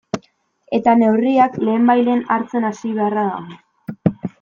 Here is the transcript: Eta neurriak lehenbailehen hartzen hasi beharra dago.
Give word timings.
Eta 0.77 0.95
neurriak 1.01 1.61
lehenbailehen 1.67 2.27
hartzen 2.39 2.69
hasi 2.73 2.97
beharra 3.01 3.31
dago. 3.33 4.21